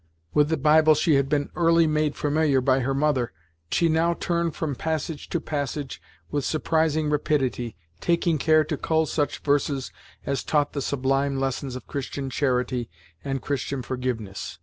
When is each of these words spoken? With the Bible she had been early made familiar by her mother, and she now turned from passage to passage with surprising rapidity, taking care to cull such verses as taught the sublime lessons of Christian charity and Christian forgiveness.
With 0.33 0.49
the 0.49 0.57
Bible 0.57 0.95
she 0.95 1.13
had 1.13 1.29
been 1.29 1.51
early 1.55 1.85
made 1.85 2.15
familiar 2.15 2.59
by 2.59 2.79
her 2.79 2.95
mother, 2.95 3.25
and 3.67 3.73
she 3.75 3.87
now 3.87 4.15
turned 4.15 4.55
from 4.55 4.73
passage 4.73 5.29
to 5.29 5.39
passage 5.39 6.01
with 6.31 6.43
surprising 6.43 7.11
rapidity, 7.11 7.75
taking 7.99 8.39
care 8.39 8.63
to 8.63 8.77
cull 8.77 9.05
such 9.05 9.37
verses 9.43 9.91
as 10.25 10.43
taught 10.43 10.73
the 10.73 10.81
sublime 10.81 11.39
lessons 11.39 11.75
of 11.75 11.85
Christian 11.85 12.31
charity 12.31 12.89
and 13.23 13.43
Christian 13.43 13.83
forgiveness. 13.83 14.57